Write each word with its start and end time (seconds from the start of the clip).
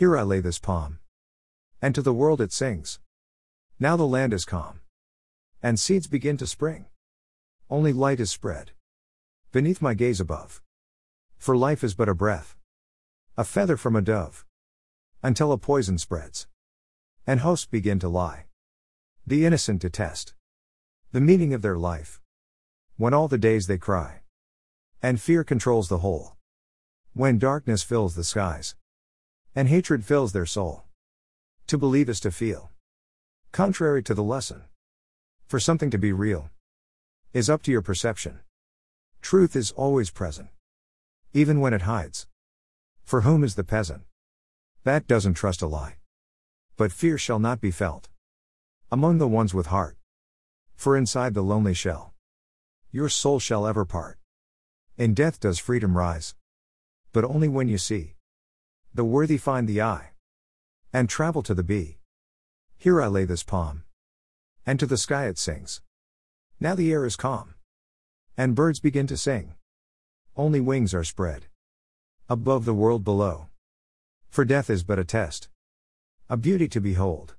Here 0.00 0.16
I 0.16 0.22
lay 0.22 0.40
this 0.40 0.58
palm. 0.58 0.98
And 1.82 1.94
to 1.94 2.00
the 2.00 2.14
world 2.14 2.40
it 2.40 2.54
sings. 2.54 3.00
Now 3.78 3.98
the 3.98 4.06
land 4.06 4.32
is 4.32 4.46
calm. 4.46 4.80
And 5.62 5.78
seeds 5.78 6.06
begin 6.06 6.38
to 6.38 6.46
spring. 6.46 6.86
Only 7.68 7.92
light 7.92 8.18
is 8.18 8.30
spread. 8.30 8.70
Beneath 9.52 9.82
my 9.82 9.92
gaze 9.92 10.18
above. 10.18 10.62
For 11.36 11.54
life 11.54 11.84
is 11.84 11.94
but 11.94 12.08
a 12.08 12.14
breath. 12.14 12.56
A 13.36 13.44
feather 13.44 13.76
from 13.76 13.94
a 13.94 14.00
dove. 14.00 14.46
Until 15.22 15.52
a 15.52 15.58
poison 15.58 15.98
spreads. 15.98 16.48
And 17.26 17.40
hosts 17.40 17.66
begin 17.66 17.98
to 17.98 18.08
lie. 18.08 18.46
The 19.26 19.44
innocent 19.44 19.82
detest. 19.82 20.32
The 21.12 21.20
meaning 21.20 21.52
of 21.52 21.60
their 21.60 21.76
life. 21.76 22.22
When 22.96 23.12
all 23.12 23.28
the 23.28 23.36
days 23.36 23.66
they 23.66 23.76
cry. 23.76 24.22
And 25.02 25.20
fear 25.20 25.44
controls 25.44 25.90
the 25.90 25.98
whole. 25.98 26.38
When 27.12 27.38
darkness 27.38 27.82
fills 27.82 28.14
the 28.14 28.24
skies. 28.24 28.76
And 29.54 29.68
hatred 29.68 30.04
fills 30.04 30.32
their 30.32 30.46
soul. 30.46 30.84
To 31.66 31.76
believe 31.76 32.08
is 32.08 32.20
to 32.20 32.30
feel. 32.30 32.70
Contrary 33.50 34.02
to 34.04 34.14
the 34.14 34.22
lesson. 34.22 34.62
For 35.48 35.58
something 35.58 35.90
to 35.90 35.98
be 35.98 36.12
real. 36.12 36.50
Is 37.32 37.50
up 37.50 37.62
to 37.62 37.72
your 37.72 37.82
perception. 37.82 38.40
Truth 39.20 39.56
is 39.56 39.72
always 39.72 40.10
present. 40.10 40.50
Even 41.32 41.60
when 41.60 41.74
it 41.74 41.82
hides. 41.82 42.28
For 43.02 43.22
whom 43.22 43.42
is 43.42 43.56
the 43.56 43.64
peasant? 43.64 44.02
That 44.84 45.08
doesn't 45.08 45.34
trust 45.34 45.62
a 45.62 45.66
lie. 45.66 45.96
But 46.76 46.92
fear 46.92 47.18
shall 47.18 47.40
not 47.40 47.60
be 47.60 47.72
felt. 47.72 48.08
Among 48.92 49.18
the 49.18 49.28
ones 49.28 49.52
with 49.52 49.66
heart. 49.66 49.96
For 50.76 50.96
inside 50.96 51.34
the 51.34 51.42
lonely 51.42 51.74
shell. 51.74 52.14
Your 52.92 53.08
soul 53.08 53.40
shall 53.40 53.66
ever 53.66 53.84
part. 53.84 54.18
In 54.96 55.12
death 55.12 55.40
does 55.40 55.58
freedom 55.58 55.96
rise. 55.96 56.36
But 57.12 57.24
only 57.24 57.48
when 57.48 57.66
you 57.66 57.78
see. 57.78 58.14
The 58.92 59.04
worthy 59.04 59.38
find 59.38 59.68
the 59.68 59.80
eye. 59.80 60.10
And 60.92 61.08
travel 61.08 61.42
to 61.44 61.54
the 61.54 61.62
bee. 61.62 61.98
Here 62.76 63.00
I 63.00 63.06
lay 63.06 63.24
this 63.24 63.44
palm. 63.44 63.84
And 64.66 64.80
to 64.80 64.86
the 64.86 64.96
sky 64.96 65.26
it 65.26 65.38
sings. 65.38 65.80
Now 66.58 66.74
the 66.74 66.90
air 66.90 67.06
is 67.06 67.14
calm. 67.14 67.54
And 68.36 68.56
birds 68.56 68.80
begin 68.80 69.06
to 69.06 69.16
sing. 69.16 69.54
Only 70.36 70.60
wings 70.60 70.92
are 70.92 71.04
spread. 71.04 71.46
Above 72.28 72.64
the 72.64 72.74
world 72.74 73.04
below. 73.04 73.46
For 74.28 74.44
death 74.44 74.68
is 74.68 74.82
but 74.82 74.98
a 74.98 75.04
test. 75.04 75.48
A 76.28 76.36
beauty 76.36 76.68
to 76.68 76.80
behold. 76.80 77.34